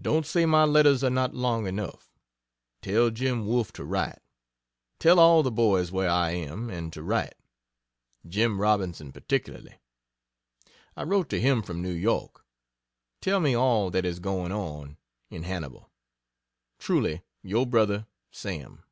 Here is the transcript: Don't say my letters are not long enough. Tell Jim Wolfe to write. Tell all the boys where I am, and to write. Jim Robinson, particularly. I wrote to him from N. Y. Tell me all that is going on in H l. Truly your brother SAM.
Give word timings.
Don't 0.00 0.26
say 0.26 0.46
my 0.46 0.64
letters 0.64 1.04
are 1.04 1.10
not 1.10 1.32
long 1.32 1.68
enough. 1.68 2.12
Tell 2.82 3.10
Jim 3.10 3.46
Wolfe 3.46 3.72
to 3.74 3.84
write. 3.84 4.18
Tell 4.98 5.20
all 5.20 5.44
the 5.44 5.52
boys 5.52 5.92
where 5.92 6.10
I 6.10 6.32
am, 6.32 6.68
and 6.68 6.92
to 6.92 7.04
write. 7.04 7.36
Jim 8.26 8.60
Robinson, 8.60 9.12
particularly. 9.12 9.76
I 10.96 11.04
wrote 11.04 11.28
to 11.28 11.40
him 11.40 11.62
from 11.62 11.84
N. 11.86 12.02
Y. 12.04 12.26
Tell 13.20 13.38
me 13.38 13.54
all 13.54 13.92
that 13.92 14.04
is 14.04 14.18
going 14.18 14.50
on 14.50 14.96
in 15.30 15.44
H 15.44 15.62
l. 15.62 15.88
Truly 16.80 17.22
your 17.44 17.64
brother 17.64 18.08
SAM. 18.32 18.82